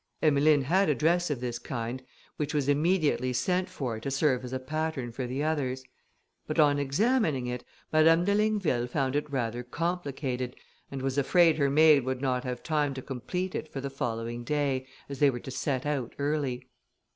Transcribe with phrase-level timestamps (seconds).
[0.23, 2.01] Emmeline had a dress of this kind,
[2.37, 5.83] which was immediately sent for to serve as a pattern for the others;
[6.47, 10.55] but on examining it, Madame de Ligneville found it rather complicated,
[10.89, 14.43] and was afraid her maid would not have time to complete it for the following
[14.43, 16.67] day, as they were to set out early.